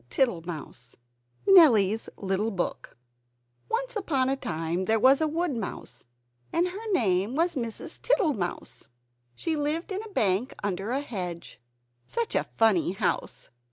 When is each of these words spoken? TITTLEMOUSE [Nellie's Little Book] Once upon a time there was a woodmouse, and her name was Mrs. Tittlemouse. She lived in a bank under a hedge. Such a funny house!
TITTLEMOUSE 0.09 0.95
[Nellie's 1.45 2.09
Little 2.17 2.49
Book] 2.49 2.97
Once 3.69 3.95
upon 3.95 4.29
a 4.29 4.35
time 4.35 4.85
there 4.85 4.99
was 4.99 5.21
a 5.21 5.27
woodmouse, 5.27 6.05
and 6.51 6.69
her 6.69 6.91
name 6.91 7.35
was 7.35 7.55
Mrs. 7.55 8.01
Tittlemouse. 8.01 8.89
She 9.35 9.55
lived 9.55 9.91
in 9.91 10.01
a 10.01 10.09
bank 10.09 10.55
under 10.63 10.89
a 10.89 11.01
hedge. 11.01 11.59
Such 12.07 12.33
a 12.33 12.45
funny 12.57 12.93
house! 12.93 13.51